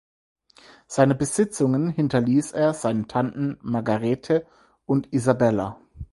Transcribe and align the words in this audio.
Seine 0.87 1.13
Besitzungen 1.13 1.87
hinterließ 1.89 2.53
er 2.53 2.73
seinen 2.73 3.07
Tanten 3.07 3.59
Margarete 3.61 4.47
und 4.87 5.13
Isabella. 5.13 5.79